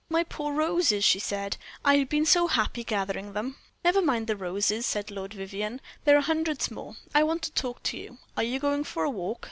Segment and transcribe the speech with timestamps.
[0.09, 4.25] "My poor roses," she said; "I had been so happy in gathering them." "Never mind
[4.25, 6.95] the roses," said Lord Vivianne; "there are hundreds more.
[7.13, 8.17] I want to talk to you.
[8.35, 9.37] Are you going for a walk?